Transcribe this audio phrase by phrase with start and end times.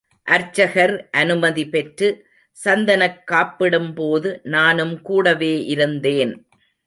[0.23, 2.07] அர்ச்சகர் அனுமதி பெற்று,
[2.51, 6.33] சந்தனக் காப்பிடும்போது நானும் கூடவே இருந்தேன்.